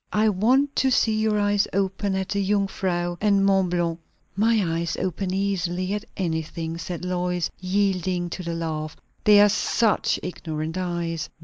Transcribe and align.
I 0.11 0.29
want 0.29 0.75
to 0.77 0.89
see 0.89 1.15
your 1.15 1.39
eyes 1.39 1.67
open 1.73 2.15
at 2.15 2.29
the 2.29 2.39
Jung 2.41 2.65
Frau, 2.67 3.19
and 3.21 3.45
Mont 3.45 3.69
Blanc." 3.69 3.99
"My 4.35 4.59
eyes 4.79 4.97
open 4.97 5.31
easily 5.31 5.93
at 5.93 6.05
anything," 6.17 6.79
said 6.79 7.05
Lois, 7.05 7.51
yielding 7.59 8.31
to 8.31 8.41
the 8.41 8.55
laugh; 8.55 8.97
"they 9.25 9.39
are 9.39 9.47
such 9.47 10.19
ignorant 10.23 10.75
eyes." 10.75 11.29